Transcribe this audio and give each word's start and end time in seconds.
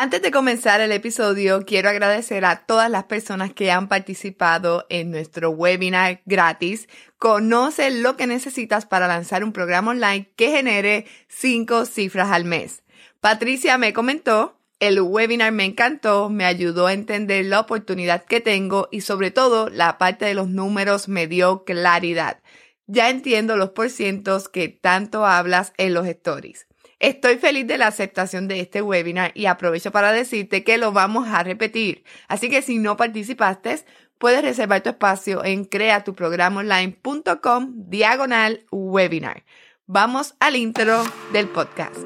Antes 0.00 0.22
de 0.22 0.30
comenzar 0.30 0.80
el 0.80 0.92
episodio, 0.92 1.64
quiero 1.66 1.88
agradecer 1.88 2.44
a 2.44 2.64
todas 2.66 2.88
las 2.88 3.06
personas 3.06 3.52
que 3.52 3.72
han 3.72 3.88
participado 3.88 4.86
en 4.90 5.10
nuestro 5.10 5.50
webinar 5.50 6.20
gratis. 6.24 6.88
Conoce 7.18 7.90
lo 7.90 8.16
que 8.16 8.28
necesitas 8.28 8.86
para 8.86 9.08
lanzar 9.08 9.42
un 9.42 9.52
programa 9.52 9.90
online 9.90 10.30
que 10.36 10.52
genere 10.52 11.06
cinco 11.26 11.84
cifras 11.84 12.30
al 12.30 12.44
mes. 12.44 12.84
Patricia 13.20 13.76
me 13.76 13.92
comentó, 13.92 14.60
el 14.78 15.00
webinar 15.00 15.50
me 15.50 15.64
encantó, 15.64 16.28
me 16.30 16.44
ayudó 16.44 16.86
a 16.86 16.92
entender 16.92 17.46
la 17.46 17.58
oportunidad 17.58 18.24
que 18.24 18.40
tengo 18.40 18.88
y 18.92 19.00
sobre 19.00 19.32
todo 19.32 19.68
la 19.68 19.98
parte 19.98 20.26
de 20.26 20.34
los 20.34 20.48
números 20.48 21.08
me 21.08 21.26
dio 21.26 21.64
claridad. 21.64 22.40
Ya 22.86 23.10
entiendo 23.10 23.56
los 23.56 23.70
porcientos 23.70 24.48
que 24.48 24.68
tanto 24.68 25.26
hablas 25.26 25.72
en 25.76 25.92
los 25.92 26.06
stories. 26.06 26.68
Estoy 27.00 27.36
feliz 27.36 27.66
de 27.66 27.78
la 27.78 27.86
aceptación 27.86 28.48
de 28.48 28.60
este 28.60 28.82
webinar 28.82 29.32
y 29.34 29.46
aprovecho 29.46 29.90
para 29.92 30.12
decirte 30.12 30.64
que 30.64 30.76
lo 30.78 30.92
vamos 30.92 31.28
a 31.28 31.44
repetir. 31.44 32.02
Así 32.26 32.50
que 32.50 32.60
si 32.60 32.78
no 32.78 32.96
participaste, 32.96 33.84
puedes 34.18 34.42
reservar 34.42 34.82
tu 34.82 34.90
espacio 34.90 35.44
en 35.44 35.64
creatuprogramonline.com 35.64 37.88
diagonal 37.88 38.66
webinar. 38.72 39.44
Vamos 39.86 40.34
al 40.40 40.56
intro 40.56 41.04
del 41.32 41.46
podcast. 41.48 41.96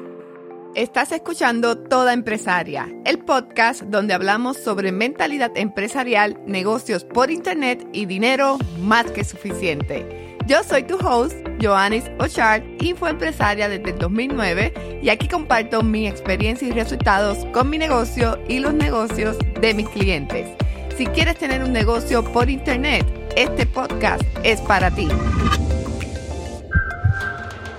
Estás 0.75 1.11
escuchando 1.11 1.77
Toda 1.77 2.13
Empresaria, 2.13 2.89
el 3.05 3.19
podcast 3.19 3.83
donde 3.83 4.13
hablamos 4.13 4.57
sobre 4.57 4.91
mentalidad 4.91 5.51
empresarial, 5.55 6.39
negocios 6.47 7.03
por 7.03 7.29
Internet 7.29 7.87
y 7.93 8.05
dinero 8.05 8.57
más 8.79 9.11
que 9.11 9.23
suficiente. 9.23 10.22
Yo 10.45 10.61
soy 10.61 10.83
tu 10.83 10.97
host, 10.97 11.37
Joannis 11.61 12.03
Ochard, 12.19 12.63
infoempresaria 12.81 13.69
desde 13.69 13.91
el 13.91 13.97
2009 13.97 14.99
y 15.01 15.07
aquí 15.07 15.29
comparto 15.29 15.83
mi 15.83 16.05
experiencia 16.05 16.67
y 16.67 16.71
resultados 16.71 17.45
con 17.53 17.69
mi 17.69 17.77
negocio 17.77 18.37
y 18.49 18.59
los 18.59 18.73
negocios 18.73 19.37
de 19.61 19.73
mis 19.73 19.87
clientes. 19.87 20.49
Si 20.97 21.05
quieres 21.07 21.37
tener 21.37 21.63
un 21.63 21.71
negocio 21.71 22.25
por 22.25 22.49
internet, 22.49 23.05
este 23.37 23.65
podcast 23.65 24.21
es 24.43 24.59
para 24.59 24.91
ti. 24.91 25.07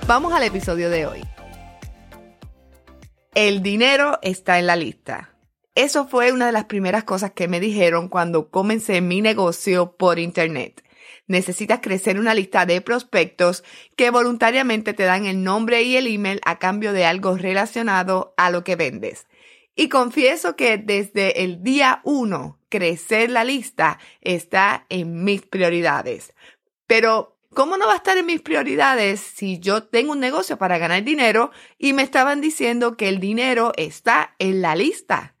Vamos 0.07 0.33
al 0.33 0.41
episodio 0.41 0.89
de 0.89 1.05
hoy. 1.05 1.21
El 3.35 3.61
dinero 3.61 4.17
está 4.23 4.57
en 4.57 4.65
la 4.65 4.75
lista. 4.75 5.35
Eso 5.75 6.07
fue 6.07 6.31
una 6.31 6.47
de 6.47 6.51
las 6.51 6.65
primeras 6.65 7.03
cosas 7.03 7.31
que 7.31 7.47
me 7.47 7.59
dijeron 7.59 8.09
cuando 8.09 8.49
comencé 8.49 9.01
mi 9.01 9.21
negocio 9.21 9.95
por 9.97 10.17
internet 10.17 10.84
necesitas 11.27 11.79
crecer 11.81 12.19
una 12.19 12.33
lista 12.33 12.65
de 12.65 12.81
prospectos 12.81 13.63
que 13.95 14.09
voluntariamente 14.09 14.93
te 14.93 15.03
dan 15.03 15.25
el 15.25 15.43
nombre 15.43 15.83
y 15.83 15.97
el 15.97 16.07
email 16.07 16.41
a 16.45 16.59
cambio 16.59 16.93
de 16.93 17.05
algo 17.05 17.37
relacionado 17.37 18.33
a 18.37 18.49
lo 18.49 18.63
que 18.63 18.75
vendes. 18.75 19.27
Y 19.75 19.89
confieso 19.89 20.55
que 20.55 20.77
desde 20.77 21.43
el 21.43 21.61
día 21.61 21.99
uno, 22.03 22.59
crecer 22.69 23.29
la 23.29 23.43
lista 23.43 23.99
está 24.21 24.85
en 24.89 25.23
mis 25.23 25.41
prioridades. 25.41 26.33
Pero, 26.87 27.37
¿cómo 27.53 27.75
no 27.75 27.87
va 27.87 27.93
a 27.93 27.97
estar 27.97 28.17
en 28.17 28.25
mis 28.25 28.41
prioridades 28.41 29.19
si 29.19 29.59
yo 29.59 29.83
tengo 29.83 30.13
un 30.13 30.19
negocio 30.19 30.57
para 30.57 30.77
ganar 30.77 31.03
dinero 31.03 31.51
y 31.77 31.93
me 31.93 32.03
estaban 32.03 32.39
diciendo 32.39 32.95
que 32.95 33.09
el 33.09 33.19
dinero 33.19 33.73
está 33.75 34.35
en 34.39 34.61
la 34.61 34.75
lista? 34.75 35.34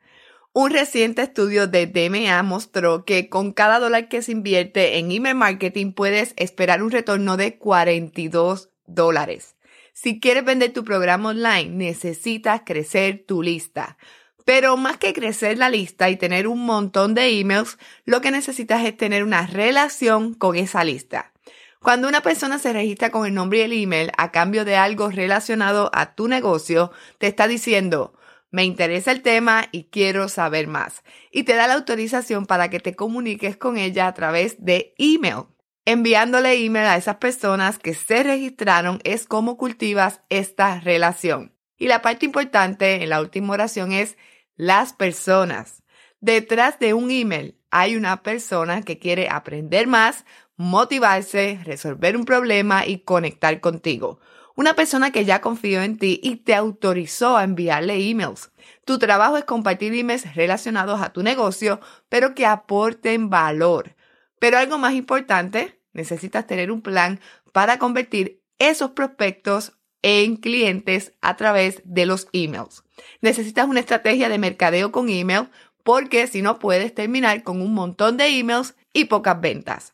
Un 0.57 0.71
reciente 0.71 1.21
estudio 1.21 1.67
de 1.67 1.85
DMA 1.85 2.41
mostró 2.41 3.03
que 3.03 3.27
con 3.27 3.51
cada 3.51 3.77
dólar 3.77 4.07
que 4.07 4.21
se 4.21 4.31
invierte 4.31 4.97
en 4.97 5.11
email 5.11 5.35
marketing 5.35 5.91
puedes 5.91 6.33
esperar 6.37 6.81
un 6.81 6.91
retorno 6.91 7.35
de 7.35 7.57
42 7.57 8.69
dólares. 8.87 9.57
Si 9.91 10.21
quieres 10.21 10.45
vender 10.45 10.71
tu 10.71 10.85
programa 10.85 11.31
online, 11.31 11.71
necesitas 11.71 12.61
crecer 12.65 13.25
tu 13.27 13.43
lista. 13.43 13.97
Pero 14.45 14.77
más 14.77 14.95
que 14.95 15.11
crecer 15.11 15.57
la 15.57 15.69
lista 15.69 16.09
y 16.09 16.15
tener 16.15 16.47
un 16.47 16.65
montón 16.65 17.15
de 17.15 17.37
emails, 17.37 17.77
lo 18.05 18.21
que 18.21 18.31
necesitas 18.31 18.85
es 18.85 18.95
tener 18.95 19.25
una 19.25 19.47
relación 19.47 20.35
con 20.35 20.55
esa 20.55 20.85
lista. 20.85 21.33
Cuando 21.81 22.07
una 22.07 22.21
persona 22.21 22.59
se 22.59 22.71
registra 22.71 23.09
con 23.09 23.25
el 23.27 23.33
nombre 23.33 23.59
y 23.59 23.61
el 23.63 23.73
email 23.73 24.11
a 24.17 24.31
cambio 24.31 24.63
de 24.63 24.77
algo 24.77 25.09
relacionado 25.09 25.91
a 25.93 26.15
tu 26.15 26.29
negocio, 26.29 26.93
te 27.17 27.27
está 27.27 27.45
diciendo, 27.49 28.13
me 28.55 28.63
interesa 28.63 29.11
el 29.11 29.21
tema 29.21 29.67
y 29.73 29.89
quiero 29.91 30.29
saber 30.29 30.67
más. 30.67 31.03
Y 31.29 31.43
te 31.43 31.55
da 31.55 31.67
la 31.67 31.73
autorización 31.73 32.45
para 32.45 32.69
que 32.69 32.79
te 32.79 32.95
comuniques 32.95 33.57
con 33.57 33.75
ella 33.75 34.07
a 34.07 34.13
través 34.13 34.63
de 34.63 34.95
email. 34.97 35.47
Enviándole 35.83 36.53
email 36.63 36.85
a 36.85 36.95
esas 36.95 37.17
personas 37.17 37.79
que 37.79 37.93
se 37.93 38.23
registraron 38.23 39.01
es 39.03 39.27
como 39.27 39.57
cultivas 39.57 40.21
esta 40.29 40.79
relación. 40.79 41.53
Y 41.77 41.89
la 41.89 42.01
parte 42.01 42.25
importante 42.25 43.03
en 43.03 43.09
la 43.09 43.19
última 43.19 43.51
oración 43.51 43.91
es 43.91 44.15
las 44.55 44.93
personas. 44.93 45.83
Detrás 46.21 46.79
de 46.79 46.93
un 46.93 47.11
email 47.11 47.59
hay 47.71 47.97
una 47.97 48.23
persona 48.23 48.83
que 48.83 48.99
quiere 48.99 49.27
aprender 49.27 49.85
más, 49.85 50.23
motivarse, 50.55 51.59
resolver 51.65 52.15
un 52.15 52.23
problema 52.23 52.85
y 52.85 52.99
conectar 52.99 53.59
contigo. 53.59 54.21
Una 54.55 54.73
persona 54.73 55.11
que 55.11 55.25
ya 55.25 55.41
confió 55.41 55.81
en 55.81 55.97
ti 55.97 56.19
y 56.23 56.37
te 56.37 56.55
autorizó 56.55 57.35
a 57.35 57.43
enviarle 57.43 58.09
emails. 58.09 58.51
Tu 58.85 58.97
trabajo 58.97 59.35
es 59.37 59.43
compartir 59.43 59.93
emails 59.93 60.33
relacionados 60.33 61.01
a 61.01 61.11
tu 61.11 61.23
negocio, 61.23 61.81
pero 62.07 62.33
que 62.33 62.45
aporten 62.45 63.29
valor. 63.29 63.95
Pero 64.39 64.57
algo 64.57 64.77
más 64.77 64.93
importante, 64.93 65.81
necesitas 65.91 66.47
tener 66.47 66.71
un 66.71 66.81
plan 66.81 67.19
para 67.51 67.79
convertir 67.79 68.41
esos 68.57 68.91
prospectos 68.91 69.73
en 70.01 70.37
clientes 70.37 71.11
a 71.19 71.35
través 71.35 71.81
de 71.83 72.05
los 72.05 72.29
emails. 72.31 72.83
Necesitas 73.21 73.67
una 73.67 73.81
estrategia 73.81 74.29
de 74.29 74.37
mercadeo 74.37 74.91
con 74.91 75.09
email 75.09 75.49
porque 75.83 76.27
si 76.27 76.41
no 76.41 76.59
puedes 76.59 76.93
terminar 76.95 77.43
con 77.43 77.61
un 77.61 77.73
montón 77.73 78.15
de 78.15 78.27
emails 78.27 78.75
y 78.93 79.05
pocas 79.05 79.39
ventas. 79.41 79.93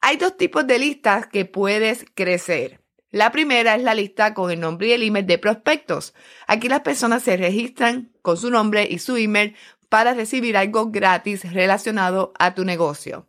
Hay 0.00 0.16
dos 0.16 0.36
tipos 0.36 0.66
de 0.66 0.78
listas 0.78 1.26
que 1.26 1.44
puedes 1.44 2.06
crecer. 2.14 2.79
La 3.10 3.32
primera 3.32 3.74
es 3.74 3.82
la 3.82 3.94
lista 3.94 4.34
con 4.34 4.52
el 4.52 4.60
nombre 4.60 4.88
y 4.88 4.92
el 4.92 5.02
email 5.02 5.26
de 5.26 5.38
prospectos. 5.38 6.14
Aquí 6.46 6.68
las 6.68 6.80
personas 6.80 7.24
se 7.24 7.36
registran 7.36 8.12
con 8.22 8.36
su 8.36 8.50
nombre 8.50 8.86
y 8.88 9.00
su 9.00 9.16
email 9.16 9.56
para 9.88 10.14
recibir 10.14 10.56
algo 10.56 10.90
gratis 10.92 11.52
relacionado 11.52 12.32
a 12.38 12.54
tu 12.54 12.64
negocio. 12.64 13.26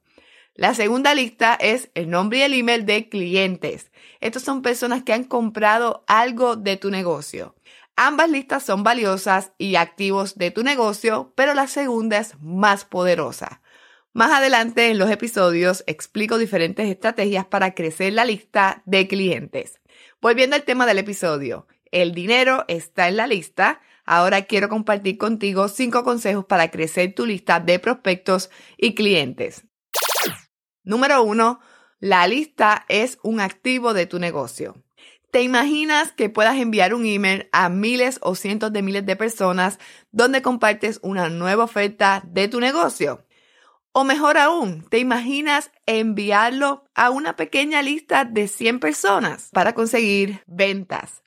La 0.53 0.75
segunda 0.75 1.15
lista 1.15 1.55
es 1.59 1.89
el 1.95 2.11
nombre 2.11 2.39
y 2.39 2.41
el 2.43 2.53
email 2.53 2.85
de 2.85 3.09
clientes. 3.09 3.91
Estos 4.19 4.43
son 4.43 4.61
personas 4.61 5.01
que 5.01 5.13
han 5.13 5.23
comprado 5.23 6.03
algo 6.05 6.55
de 6.55 6.77
tu 6.77 6.91
negocio. 6.91 7.55
Ambas 7.95 8.29
listas 8.29 8.63
son 8.63 8.83
valiosas 8.83 9.51
y 9.57 9.75
activos 9.75 10.37
de 10.37 10.51
tu 10.51 10.63
negocio, 10.63 11.33
pero 11.35 11.55
la 11.55 11.67
segunda 11.67 12.19
es 12.19 12.35
más 12.39 12.85
poderosa. 12.85 13.60
Más 14.13 14.33
adelante 14.33 14.89
en 14.89 14.97
los 14.97 15.09
episodios 15.09 15.85
explico 15.87 16.37
diferentes 16.37 16.89
estrategias 16.89 17.45
para 17.45 17.73
crecer 17.73 18.11
la 18.11 18.25
lista 18.25 18.83
de 18.85 19.07
clientes. 19.07 19.79
Volviendo 20.21 20.57
al 20.57 20.63
tema 20.63 20.85
del 20.85 20.97
episodio, 20.97 21.65
el 21.91 22.13
dinero 22.13 22.65
está 22.67 23.07
en 23.07 23.15
la 23.15 23.25
lista. 23.25 23.79
Ahora 24.03 24.41
quiero 24.41 24.67
compartir 24.67 25.17
contigo 25.17 25.69
cinco 25.69 26.03
consejos 26.03 26.43
para 26.43 26.69
crecer 26.71 27.15
tu 27.15 27.25
lista 27.25 27.61
de 27.61 27.79
prospectos 27.79 28.49
y 28.75 28.95
clientes. 28.95 29.63
Número 30.83 31.23
uno, 31.23 31.61
la 31.99 32.27
lista 32.27 32.85
es 32.89 33.17
un 33.23 33.39
activo 33.39 33.93
de 33.93 34.07
tu 34.07 34.19
negocio. 34.19 34.75
¿Te 35.31 35.41
imaginas 35.41 36.11
que 36.11 36.29
puedas 36.29 36.57
enviar 36.57 36.93
un 36.93 37.05
email 37.05 37.47
a 37.53 37.69
miles 37.69 38.19
o 38.21 38.35
cientos 38.35 38.73
de 38.73 38.81
miles 38.81 39.05
de 39.05 39.15
personas 39.15 39.79
donde 40.11 40.41
compartes 40.41 40.99
una 41.01 41.29
nueva 41.29 41.63
oferta 41.63 42.21
de 42.25 42.49
tu 42.49 42.59
negocio? 42.59 43.25
O 43.93 44.05
mejor 44.05 44.37
aún, 44.37 44.85
¿te 44.89 44.99
imaginas 44.99 45.69
enviarlo 45.85 46.85
a 46.95 47.09
una 47.09 47.35
pequeña 47.35 47.81
lista 47.81 48.23
de 48.23 48.47
100 48.47 48.79
personas 48.79 49.49
para 49.51 49.73
conseguir 49.73 50.43
ventas? 50.47 51.23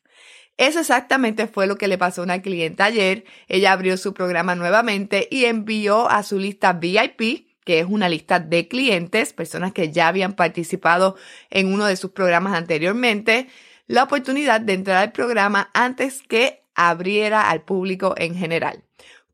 Eso 0.57 0.81
exactamente 0.81 1.47
fue 1.47 1.67
lo 1.67 1.77
que 1.77 1.89
le 1.89 1.99
pasó 1.99 2.23
a 2.23 2.25
una 2.25 2.41
clienta 2.41 2.87
ayer. 2.87 3.27
Ella 3.49 3.73
abrió 3.73 3.99
su 3.99 4.15
programa 4.15 4.55
nuevamente 4.55 5.29
y 5.31 5.45
envió 5.45 6.09
a 6.09 6.23
su 6.23 6.39
lista 6.39 6.73
VIP, 6.73 7.49
que 7.65 7.81
es 7.81 7.87
una 7.87 8.09
lista 8.09 8.41
de 8.41 8.67
clientes, 8.67 9.35
personas 9.35 9.75
que 9.75 9.93
ya 9.93 10.09
habían 10.09 10.33
participado 10.33 11.17
en 11.51 11.71
uno 11.71 11.85
de 11.85 11.97
sus 11.97 12.13
programas 12.13 12.55
anteriormente, 12.55 13.49
la 13.89 14.05
oportunidad 14.05 14.63
de 14.63 14.73
entrar 14.73 14.97
al 14.97 15.13
programa 15.13 15.69
antes 15.75 16.23
que 16.23 16.65
abriera 16.75 17.51
al 17.51 17.61
público 17.61 18.15
en 18.17 18.35
general. 18.35 18.85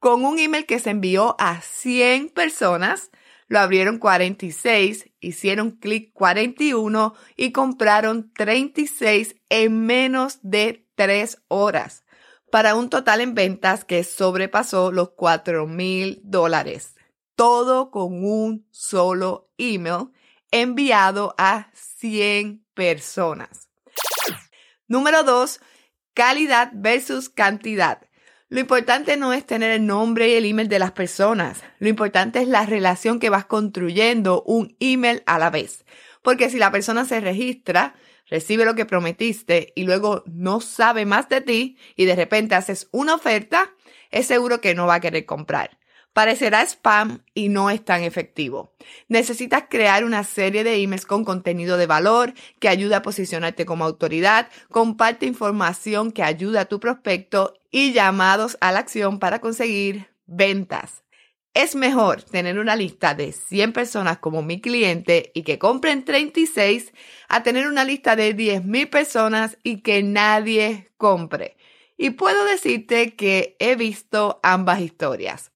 Con 0.00 0.24
un 0.24 0.40
email 0.40 0.66
que 0.66 0.80
se 0.80 0.90
envió 0.90 1.36
a 1.38 1.60
100 1.60 2.30
personas, 2.30 3.10
lo 3.50 3.58
abrieron 3.58 3.98
46, 3.98 5.10
hicieron 5.18 5.72
clic 5.72 6.12
41 6.12 7.14
y 7.36 7.50
compraron 7.50 8.32
36 8.32 9.34
en 9.48 9.86
menos 9.86 10.38
de 10.42 10.86
3 10.94 11.42
horas, 11.48 12.04
para 12.52 12.76
un 12.76 12.88
total 12.90 13.20
en 13.20 13.34
ventas 13.34 13.84
que 13.84 14.04
sobrepasó 14.04 14.92
los 14.92 15.10
4 15.16 15.66
mil 15.66 16.20
dólares. 16.22 16.94
Todo 17.34 17.90
con 17.90 18.24
un 18.24 18.68
solo 18.70 19.50
email 19.58 20.10
enviado 20.52 21.34
a 21.36 21.72
100 21.74 22.64
personas. 22.74 23.68
Número 24.86 25.24
2. 25.24 25.60
Calidad 26.14 26.70
versus 26.72 27.28
cantidad. 27.28 28.00
Lo 28.52 28.58
importante 28.58 29.16
no 29.16 29.32
es 29.32 29.46
tener 29.46 29.70
el 29.70 29.86
nombre 29.86 30.28
y 30.28 30.34
el 30.34 30.44
email 30.44 30.68
de 30.68 30.80
las 30.80 30.90
personas. 30.90 31.62
Lo 31.78 31.88
importante 31.88 32.40
es 32.40 32.48
la 32.48 32.66
relación 32.66 33.20
que 33.20 33.30
vas 33.30 33.44
construyendo 33.44 34.42
un 34.42 34.76
email 34.80 35.22
a 35.26 35.38
la 35.38 35.50
vez. 35.50 35.84
Porque 36.20 36.50
si 36.50 36.58
la 36.58 36.72
persona 36.72 37.04
se 37.04 37.20
registra, 37.20 37.94
recibe 38.28 38.64
lo 38.64 38.74
que 38.74 38.86
prometiste 38.86 39.72
y 39.76 39.84
luego 39.84 40.24
no 40.26 40.60
sabe 40.60 41.06
más 41.06 41.28
de 41.28 41.42
ti 41.42 41.78
y 41.94 42.06
de 42.06 42.16
repente 42.16 42.56
haces 42.56 42.88
una 42.90 43.14
oferta, 43.14 43.70
es 44.10 44.26
seguro 44.26 44.60
que 44.60 44.74
no 44.74 44.88
va 44.88 44.94
a 44.94 45.00
querer 45.00 45.26
comprar. 45.26 45.78
Parecerá 46.12 46.62
spam 46.62 47.22
y 47.34 47.50
no 47.50 47.70
es 47.70 47.84
tan 47.84 48.02
efectivo. 48.02 48.74
Necesitas 49.06 49.66
crear 49.70 50.04
una 50.04 50.24
serie 50.24 50.64
de 50.64 50.82
emails 50.82 51.06
con 51.06 51.24
contenido 51.24 51.76
de 51.76 51.86
valor 51.86 52.34
que 52.58 52.68
ayude 52.68 52.96
a 52.96 53.02
posicionarte 53.02 53.64
como 53.64 53.84
autoridad, 53.84 54.48
comparte 54.70 55.26
información 55.26 56.10
que 56.10 56.24
ayude 56.24 56.58
a 56.58 56.64
tu 56.64 56.80
prospecto 56.80 57.59
y 57.70 57.92
llamados 57.92 58.58
a 58.60 58.72
la 58.72 58.80
acción 58.80 59.18
para 59.18 59.40
conseguir 59.40 60.08
ventas. 60.26 61.04
Es 61.52 61.74
mejor 61.74 62.22
tener 62.22 62.58
una 62.58 62.76
lista 62.76 63.14
de 63.14 63.32
100 63.32 63.72
personas 63.72 64.18
como 64.18 64.42
mi 64.42 64.60
cliente 64.60 65.32
y 65.34 65.42
que 65.42 65.58
compren 65.58 66.04
36 66.04 66.92
a 67.28 67.42
tener 67.42 67.66
una 67.66 67.84
lista 67.84 68.14
de 68.14 68.36
10.000 68.36 68.88
personas 68.88 69.58
y 69.64 69.82
que 69.82 70.02
nadie 70.02 70.92
compre. 70.96 71.56
Y 71.96 72.10
puedo 72.10 72.44
decirte 72.44 73.16
que 73.16 73.56
he 73.58 73.74
visto 73.74 74.38
ambas 74.42 74.80
historias. 74.80 75.50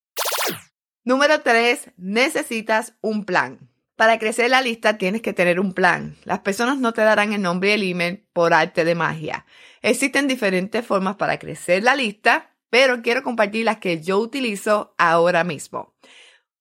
Número 1.04 1.42
3. 1.42 1.92
Necesitas 1.96 2.94
un 3.00 3.24
plan. 3.24 3.70
Para 3.96 4.18
crecer 4.18 4.50
la 4.50 4.60
lista 4.60 4.98
tienes 4.98 5.22
que 5.22 5.32
tener 5.32 5.60
un 5.60 5.72
plan. 5.72 6.16
Las 6.24 6.40
personas 6.40 6.78
no 6.78 6.92
te 6.92 7.02
darán 7.02 7.32
el 7.32 7.42
nombre 7.42 7.70
y 7.70 7.72
el 7.72 7.82
email 7.82 8.26
por 8.32 8.52
arte 8.52 8.84
de 8.84 8.94
magia. 8.94 9.46
Existen 9.82 10.26
diferentes 10.26 10.84
formas 10.84 11.16
para 11.16 11.38
crecer 11.38 11.82
la 11.82 11.94
lista 11.94 12.54
pero 12.74 13.02
quiero 13.02 13.22
compartir 13.22 13.66
las 13.66 13.78
que 13.78 14.02
yo 14.02 14.18
utilizo 14.18 14.96
ahora 14.98 15.44
mismo. 15.44 15.94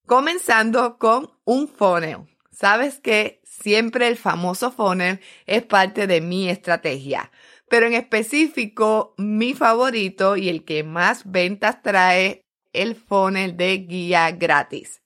Comenzando 0.06 1.00
con 1.00 1.32
un 1.44 1.68
funnel. 1.68 2.18
Sabes 2.52 3.00
que 3.00 3.42
siempre 3.44 4.08
el 4.08 4.16
famoso 4.16 4.72
funnel 4.72 5.20
es 5.48 5.64
parte 5.64 6.06
de 6.06 6.22
mi 6.22 6.50
estrategia, 6.50 7.32
pero 7.68 7.88
en 7.88 7.94
específico 7.94 9.16
mi 9.18 9.56
favorito 9.56 10.38
y 10.38 10.50
el 10.50 10.66
que 10.66 10.84
más 10.84 11.32
ventas 11.32 11.82
trae 11.82 12.46
el 12.74 12.96
funnel 12.96 13.58
de 13.58 13.78
guía 13.78 14.30
gratis. 14.30 15.03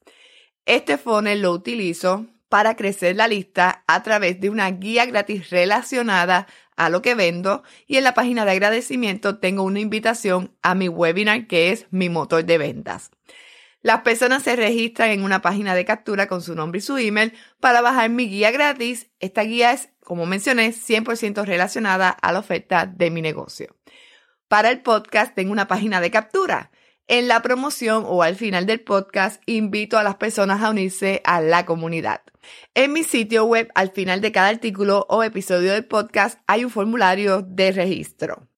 Este 0.67 0.97
funnel 0.97 1.43
lo 1.43 1.53
utilizo 1.53 2.25
para 2.49 2.75
crecer 2.75 3.15
la 3.15 3.29
lista 3.29 3.85
a 3.87 4.03
través 4.03 4.41
de 4.41 4.49
una 4.49 4.69
guía 4.69 5.05
gratis 5.05 5.49
relacionada 5.49 6.45
a 6.75 6.89
lo 6.89 7.01
que 7.01 7.15
vendo 7.15 7.63
y 7.87 7.95
en 7.95 8.03
la 8.03 8.13
página 8.13 8.43
de 8.43 8.51
agradecimiento 8.51 9.39
tengo 9.39 9.63
una 9.63 9.79
invitación 9.79 10.53
a 10.61 10.75
mi 10.75 10.89
webinar 10.89 11.47
que 11.47 11.71
es 11.71 11.87
mi 11.89 12.09
motor 12.09 12.43
de 12.43 12.57
ventas. 12.57 13.11
Las 13.81 14.01
personas 14.01 14.43
se 14.43 14.57
registran 14.57 15.11
en 15.11 15.23
una 15.23 15.41
página 15.41 15.73
de 15.73 15.85
captura 15.85 16.27
con 16.27 16.41
su 16.41 16.53
nombre 16.53 16.79
y 16.79 16.81
su 16.81 16.97
email 16.97 17.31
para 17.61 17.79
bajar 17.79 18.09
mi 18.09 18.27
guía 18.27 18.51
gratis. 18.51 19.07
Esta 19.21 19.43
guía 19.43 19.71
es, 19.71 19.87
como 20.03 20.25
mencioné, 20.25 20.73
100% 20.73 21.45
relacionada 21.45 22.09
a 22.09 22.33
la 22.33 22.39
oferta 22.39 22.87
de 22.87 23.09
mi 23.09 23.21
negocio. 23.21 23.73
Para 24.49 24.69
el 24.69 24.81
podcast 24.81 25.33
tengo 25.33 25.53
una 25.53 25.69
página 25.69 26.01
de 26.01 26.11
captura. 26.11 26.71
En 27.09 27.29
la 27.29 27.41
promoción 27.41 28.03
o 28.05 28.21
al 28.21 28.35
final 28.35 28.65
del 28.65 28.81
podcast 28.81 29.41
invito 29.45 29.97
a 29.97 30.03
las 30.03 30.15
personas 30.15 30.61
a 30.61 30.69
unirse 30.69 31.21
a 31.23 31.39
la 31.39 31.65
comunidad. 31.65 32.21
En 32.75 32.91
mi 32.91 33.03
sitio 33.03 33.45
web, 33.45 33.69
al 33.75 33.91
final 33.91 34.19
de 34.19 34.33
cada 34.33 34.49
artículo 34.49 35.05
o 35.07 35.23
episodio 35.23 35.71
del 35.71 35.85
podcast, 35.85 36.41
hay 36.47 36.65
un 36.65 36.69
formulario 36.69 37.43
de 37.43 37.71
registro. 37.71 38.49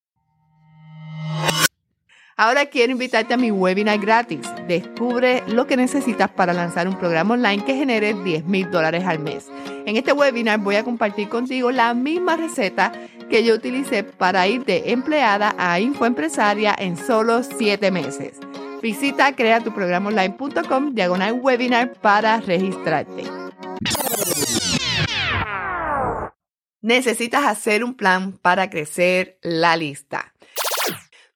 Ahora 2.40 2.64
quiero 2.64 2.92
invitarte 2.92 3.34
a 3.34 3.36
mi 3.36 3.50
webinar 3.50 3.98
gratis. 3.98 4.40
Descubre 4.66 5.42
lo 5.46 5.66
que 5.66 5.76
necesitas 5.76 6.30
para 6.30 6.54
lanzar 6.54 6.88
un 6.88 6.98
programa 6.98 7.34
online 7.34 7.62
que 7.66 7.74
genere 7.74 8.14
10 8.14 8.46
mil 8.46 8.70
dólares 8.70 9.04
al 9.04 9.18
mes. 9.18 9.48
En 9.84 9.94
este 9.96 10.14
webinar 10.14 10.58
voy 10.58 10.76
a 10.76 10.82
compartir 10.82 11.28
contigo 11.28 11.70
la 11.70 11.92
misma 11.92 12.38
receta 12.38 12.92
que 13.28 13.44
yo 13.44 13.54
utilicé 13.54 14.04
para 14.04 14.48
ir 14.48 14.64
de 14.64 14.84
empleada 14.86 15.54
a 15.58 15.80
infoempresaria 15.80 16.74
en 16.78 16.96
solo 16.96 17.42
7 17.42 17.90
meses. 17.90 18.38
Visita 18.80 19.36
creatuprogramonline.com 19.36 20.94
diagonal 20.94 21.38
webinar 21.42 21.92
para 21.92 22.40
registrarte. 22.40 23.24
Necesitas 26.80 27.44
hacer 27.44 27.84
un 27.84 27.92
plan 27.92 28.32
para 28.32 28.70
crecer 28.70 29.38
la 29.42 29.76
lista. 29.76 30.29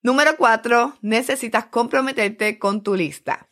Número 0.05 0.37
cuatro, 0.37 0.99
necesitas 1.01 1.65
comprometerte 1.65 2.59
con 2.59 2.83
tu 2.83 2.95
lista. 2.95 3.49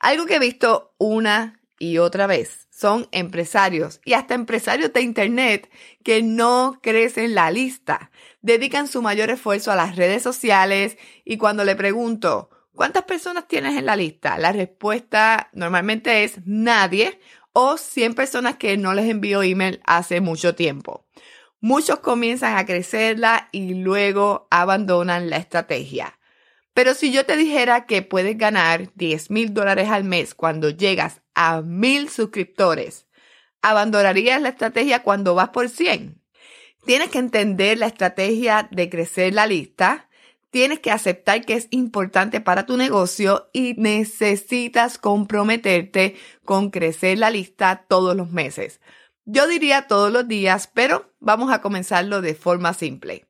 Algo 0.00 0.26
que 0.26 0.34
he 0.34 0.40
visto 0.40 0.96
una 0.98 1.60
y 1.78 1.98
otra 1.98 2.26
vez 2.26 2.66
son 2.70 3.06
empresarios 3.12 4.00
y 4.04 4.14
hasta 4.14 4.34
empresarios 4.34 4.92
de 4.92 5.00
Internet 5.00 5.70
que 6.02 6.24
no 6.24 6.80
crecen 6.82 7.36
la 7.36 7.52
lista, 7.52 8.10
dedican 8.40 8.88
su 8.88 9.00
mayor 9.00 9.30
esfuerzo 9.30 9.70
a 9.70 9.76
las 9.76 9.94
redes 9.94 10.24
sociales 10.24 10.98
y 11.24 11.36
cuando 11.36 11.62
le 11.62 11.76
pregunto, 11.76 12.50
¿cuántas 12.74 13.04
personas 13.04 13.46
tienes 13.46 13.78
en 13.78 13.86
la 13.86 13.94
lista? 13.94 14.38
La 14.38 14.50
respuesta 14.50 15.50
normalmente 15.52 16.24
es 16.24 16.40
nadie 16.44 17.20
o 17.52 17.76
100 17.76 18.14
personas 18.14 18.56
que 18.56 18.76
no 18.76 18.92
les 18.92 19.08
envío 19.08 19.44
email 19.44 19.80
hace 19.84 20.20
mucho 20.20 20.56
tiempo. 20.56 21.06
Muchos 21.64 22.00
comienzan 22.00 22.56
a 22.56 22.66
crecerla 22.66 23.48
y 23.52 23.74
luego 23.74 24.48
abandonan 24.50 25.30
la 25.30 25.36
estrategia. 25.36 26.18
Pero 26.74 26.92
si 26.92 27.12
yo 27.12 27.24
te 27.24 27.36
dijera 27.36 27.86
que 27.86 28.02
puedes 28.02 28.36
ganar 28.36 28.92
10 28.96 29.30
mil 29.30 29.54
dólares 29.54 29.88
al 29.88 30.02
mes 30.02 30.34
cuando 30.34 30.70
llegas 30.70 31.22
a 31.36 31.62
mil 31.62 32.08
suscriptores, 32.08 33.06
¿abandonarías 33.62 34.42
la 34.42 34.48
estrategia 34.48 35.04
cuando 35.04 35.36
vas 35.36 35.50
por 35.50 35.68
100? 35.68 36.20
Tienes 36.84 37.10
que 37.10 37.18
entender 37.18 37.78
la 37.78 37.86
estrategia 37.86 38.68
de 38.72 38.90
crecer 38.90 39.32
la 39.32 39.46
lista, 39.46 40.08
tienes 40.50 40.80
que 40.80 40.90
aceptar 40.90 41.44
que 41.44 41.54
es 41.54 41.68
importante 41.70 42.40
para 42.40 42.66
tu 42.66 42.76
negocio 42.76 43.48
y 43.52 43.74
necesitas 43.74 44.98
comprometerte 44.98 46.16
con 46.44 46.70
crecer 46.70 47.18
la 47.18 47.30
lista 47.30 47.84
todos 47.88 48.16
los 48.16 48.32
meses. 48.32 48.80
Yo 49.24 49.46
diría 49.46 49.86
todos 49.86 50.12
los 50.12 50.26
días, 50.26 50.68
pero 50.72 51.12
vamos 51.20 51.52
a 51.52 51.60
comenzarlo 51.60 52.20
de 52.20 52.34
forma 52.34 52.74
simple. 52.74 53.26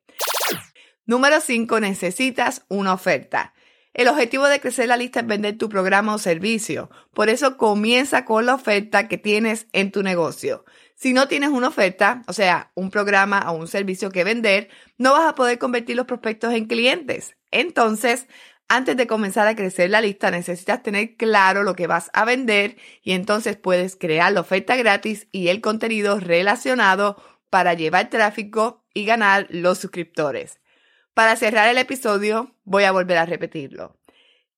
Número 1.05 1.39
5. 1.39 1.79
Necesitas 1.79 2.65
una 2.67 2.93
oferta. 2.93 3.53
El 3.93 4.07
objetivo 4.07 4.47
de 4.47 4.59
crecer 4.59 4.87
la 4.87 4.97
lista 4.97 5.19
es 5.19 5.27
vender 5.27 5.57
tu 5.57 5.69
programa 5.69 6.15
o 6.15 6.17
servicio. 6.17 6.89
Por 7.13 7.29
eso 7.29 7.57
comienza 7.57 8.25
con 8.25 8.47
la 8.47 8.55
oferta 8.55 9.07
que 9.07 9.19
tienes 9.19 9.67
en 9.71 9.91
tu 9.91 10.01
negocio. 10.01 10.65
Si 10.95 11.13
no 11.13 11.27
tienes 11.27 11.49
una 11.49 11.67
oferta, 11.67 12.23
o 12.27 12.33
sea, 12.33 12.71
un 12.73 12.89
programa 12.89 13.51
o 13.51 13.55
un 13.55 13.67
servicio 13.67 14.09
que 14.09 14.23
vender, 14.23 14.69
no 14.97 15.13
vas 15.13 15.29
a 15.29 15.35
poder 15.35 15.59
convertir 15.59 15.95
los 15.95 16.07
prospectos 16.07 16.53
en 16.53 16.65
clientes. 16.65 17.35
Entonces, 17.51 18.25
antes 18.67 18.97
de 18.97 19.07
comenzar 19.07 19.47
a 19.47 19.55
crecer 19.55 19.89
la 19.89 20.01
lista, 20.01 20.31
necesitas 20.31 20.81
tener 20.81 21.15
claro 21.15 21.63
lo 21.63 21.75
que 21.75 21.87
vas 21.87 22.09
a 22.13 22.25
vender 22.25 22.77
y 23.01 23.11
entonces 23.11 23.57
puedes 23.57 23.95
crear 23.95 24.31
la 24.31 24.41
oferta 24.41 24.75
gratis 24.75 25.27
y 25.31 25.49
el 25.49 25.61
contenido 25.61 26.19
relacionado 26.19 27.21
para 27.49 27.75
llevar 27.75 28.09
tráfico 28.09 28.83
y 28.93 29.05
ganar 29.05 29.47
los 29.49 29.77
suscriptores. 29.77 30.59
Para 31.13 31.35
cerrar 31.35 31.69
el 31.69 31.77
episodio, 31.77 32.55
voy 32.63 32.85
a 32.85 32.91
volver 32.91 33.17
a 33.17 33.25
repetirlo. 33.25 33.99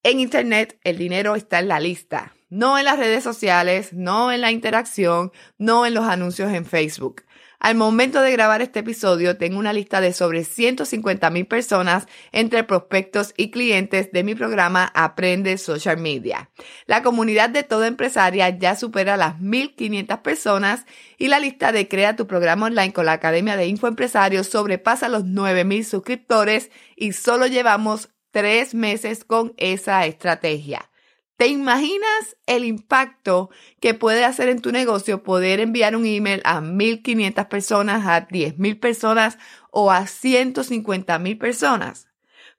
En 0.03 0.19
Internet 0.19 0.79
el 0.83 0.97
dinero 0.97 1.35
está 1.35 1.59
en 1.59 1.67
la 1.67 1.79
lista, 1.79 2.33
no 2.49 2.77
en 2.77 2.85
las 2.85 2.97
redes 2.97 3.23
sociales, 3.23 3.91
no 3.91 4.31
en 4.31 4.39
la 4.39 4.51
interacción, 4.51 5.33
no 5.57 5.85
en 5.85 5.93
los 5.93 6.05
anuncios 6.05 6.53
en 6.53 6.65
Facebook. 6.65 7.23
Al 7.65 7.73
momento 7.73 8.21
de 8.21 8.31
grabar 8.31 8.61
este 8.61 8.81
episodio, 8.81 9.37
tengo 9.37 9.57
una 9.57 9.73
lista 9.73 9.99
de 9.99 10.13
sobre 10.13 10.43
150 10.43 11.31
mil 11.31 11.47
personas 11.47 12.05
entre 12.31 12.63
prospectos 12.63 13.33
y 13.37 13.49
clientes 13.49 14.11
de 14.11 14.23
mi 14.23 14.35
programa 14.35 14.91
Aprende 14.93 15.57
Social 15.57 15.97
Media. 15.97 16.51
La 16.85 17.01
comunidad 17.01 17.49
de 17.49 17.63
todo 17.63 17.85
empresaria 17.85 18.49
ya 18.49 18.75
supera 18.75 19.17
las 19.17 19.39
1.500 19.39 20.21
personas 20.21 20.85
y 21.17 21.27
la 21.27 21.39
lista 21.39 21.71
de 21.71 21.87
Crea 21.87 22.15
tu 22.15 22.27
programa 22.27 22.67
online 22.67 22.93
con 22.93 23.07
la 23.07 23.13
Academia 23.13 23.57
de 23.57 23.65
Infoempresarios 23.65 24.45
sobrepasa 24.45 25.09
los 25.09 25.23
9.000 25.23 25.85
suscriptores 25.85 26.69
y 26.95 27.13
solo 27.13 27.47
llevamos 27.47 28.09
tres 28.29 28.75
meses 28.75 29.23
con 29.23 29.55
esa 29.57 30.05
estrategia. 30.05 30.91
¿Te 31.37 31.47
imaginas 31.47 32.37
el 32.45 32.63
impacto 32.63 33.49
que 33.81 33.93
puede 33.93 34.23
hacer 34.23 34.47
en 34.47 34.61
tu 34.61 34.71
negocio 34.71 35.21
poder 35.21 35.59
enviar 35.59 35.97
un 35.97 36.05
email 36.05 36.41
a 36.45 36.61
1.500 36.61 37.47
personas, 37.49 38.07
a 38.07 38.27
10.000 38.27 38.79
personas 38.79 39.37
o 39.69 39.91
a 39.91 40.03
150.000 40.03 41.37
personas? 41.37 42.07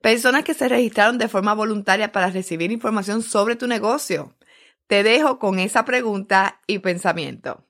Personas 0.03 0.45
que 0.45 0.53
se 0.53 0.69
registraron 0.69 1.17
de 1.17 1.29
forma 1.29 1.55
voluntaria 1.55 2.13
para 2.13 2.31
recibir 2.31 2.71
información 2.71 3.23
sobre 3.23 3.57
tu 3.57 3.67
negocio. 3.67 4.37
Te 4.87 5.03
dejo 5.03 5.39
con 5.39 5.59
esa 5.59 5.87
pregunta 5.87 6.61
y 6.67 6.81
pensamiento. 6.81 7.66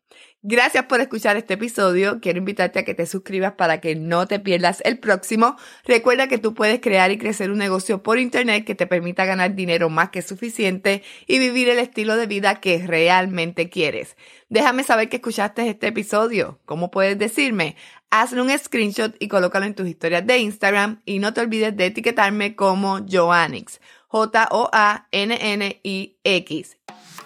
Gracias 0.49 0.85
por 0.85 1.01
escuchar 1.01 1.37
este 1.37 1.55
episodio. 1.55 2.21
Quiero 2.21 2.39
invitarte 2.39 2.79
a 2.79 2.85
que 2.85 2.95
te 2.95 3.07
suscribas 3.07 3.55
para 3.55 3.81
que 3.81 3.97
no 3.97 4.29
te 4.29 4.39
pierdas 4.39 4.81
el 4.85 5.01
próximo. 5.01 5.57
Recuerda 5.85 6.29
que 6.29 6.39
tú 6.39 6.55
puedes 6.55 6.81
crear 6.81 7.11
y 7.11 7.19
crecer 7.19 7.51
un 7.51 7.59
negocio 7.59 8.05
por 8.05 8.21
internet 8.21 8.65
que 8.65 8.77
te 8.77 8.87
permita 8.87 9.25
ganar 9.25 9.57
dinero 9.57 9.89
más 9.89 10.11
que 10.11 10.23
suficiente 10.23 11.03
y 11.27 11.41
vivir 11.41 11.69
el 11.69 11.81
estilo 11.81 12.17
de 12.17 12.29
vida 12.29 12.61
que 12.61 12.79
realmente 12.87 13.71
quieres. 13.71 14.17
Déjame 14.49 14.85
saber 14.85 15.09
que 15.09 15.17
escuchaste 15.17 15.69
este 15.69 15.89
episodio. 15.89 16.61
¿Cómo 16.65 16.93
puedes 16.93 17.19
decirme? 17.19 17.75
Hazle 18.11 18.41
un 18.41 18.57
screenshot 18.57 19.17
y 19.19 19.27
colócalo 19.27 19.67
en 19.67 19.75
tus 19.75 19.89
historias 19.89 20.25
de 20.29 20.39
Instagram 20.39 21.03
y 21.05 21.19
no 21.19 21.35
te 21.35 21.41
olvides 21.41 21.77
de 21.77 21.87
etiquetarme 21.87 22.55
como 22.55 23.05
Joannix. 23.05 23.81
J-O-A-N-N-I-X. 24.09 25.07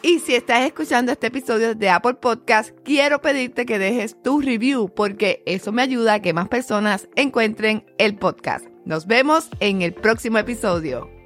Y 0.02 0.18
si 0.20 0.34
estás 0.34 0.62
escuchando 0.62 1.12
este 1.12 1.26
episodio 1.26 1.74
de 1.74 1.90
Apple 1.90 2.14
Podcast, 2.14 2.70
quiero 2.84 3.20
pedirte 3.20 3.66
que 3.66 3.78
dejes 3.78 4.16
tu 4.22 4.40
review 4.40 4.88
porque 4.94 5.42
eso 5.44 5.72
me 5.72 5.82
ayuda 5.82 6.14
a 6.14 6.20
que 6.20 6.32
más 6.32 6.48
personas 6.48 7.08
encuentren 7.16 7.84
el 7.98 8.16
podcast. 8.16 8.64
Nos 8.86 9.06
vemos 9.06 9.50
en 9.60 9.82
el 9.82 9.92
próximo 9.92 10.38
episodio. 10.38 11.19